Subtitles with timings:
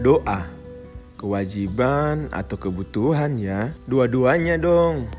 [0.00, 0.48] Doa,
[1.20, 5.12] kewajiban atau kebutuhan ya, dua-duanya dong.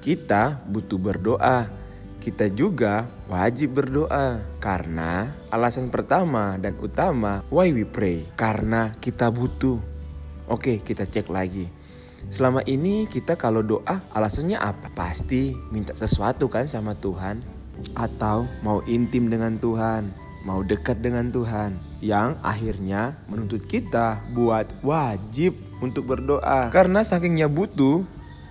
[0.00, 1.68] Kita butuh berdoa,
[2.16, 4.40] kita juga wajib berdoa.
[4.64, 9.76] Karena alasan pertama dan utama why we pray, karena kita butuh.
[10.48, 11.68] Oke, kita cek lagi.
[12.32, 14.88] Selama ini kita kalau doa alasannya apa?
[14.96, 17.44] Pasti minta sesuatu kan sama Tuhan
[17.92, 25.54] atau mau intim dengan Tuhan mau dekat dengan Tuhan yang akhirnya menuntut kita buat wajib
[25.78, 28.02] untuk berdoa karena sakingnya butuh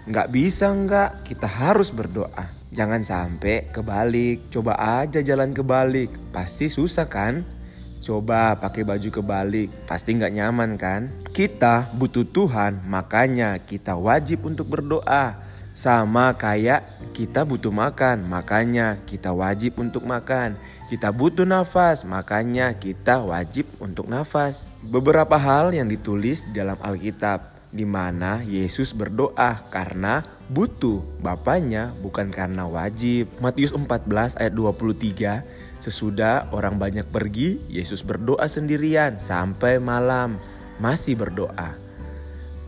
[0.08, 7.08] nggak bisa nggak kita harus berdoa jangan sampai kebalik coba aja jalan kebalik pasti susah
[7.12, 7.44] kan
[8.02, 11.14] Coba pakai baju kebalik, pasti nggak nyaman kan?
[11.30, 15.38] Kita butuh Tuhan, makanya kita wajib untuk berdoa.
[15.72, 16.84] Sama kayak
[17.16, 20.60] kita butuh makan, makanya kita wajib untuk makan.
[20.92, 24.68] Kita butuh nafas, makanya kita wajib untuk nafas.
[24.84, 32.28] Beberapa hal yang ditulis di dalam Alkitab di mana Yesus berdoa karena butuh Bapaknya bukan
[32.28, 33.32] karena wajib.
[33.40, 40.38] Matius 14 ayat 23 Sesudah orang banyak pergi, Yesus berdoa sendirian sampai malam,
[40.78, 41.74] masih berdoa.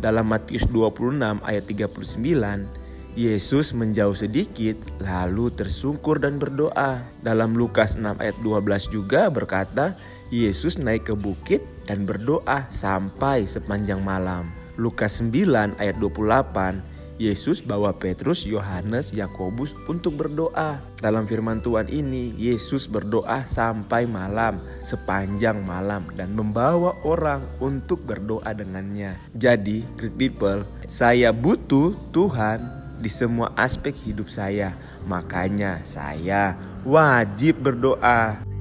[0.02, 2.83] Dalam Matius 26 ayat 39
[3.14, 6.98] Yesus menjauh sedikit lalu tersungkur dan berdoa.
[7.22, 9.94] Dalam Lukas 6 ayat 12 juga berkata,
[10.34, 14.50] Yesus naik ke bukit dan berdoa sampai sepanjang malam.
[14.82, 16.82] Lukas 9 ayat 28,
[17.22, 20.82] Yesus bawa Petrus, Yohanes, Yakobus untuk berdoa.
[20.98, 28.58] Dalam firman Tuhan ini, Yesus berdoa sampai malam, sepanjang malam dan membawa orang untuk berdoa
[28.58, 29.22] dengannya.
[29.38, 34.76] Jadi, great people, saya butuh Tuhan di semua aspek hidup saya.
[35.08, 38.53] Makanya saya wajib berdoa.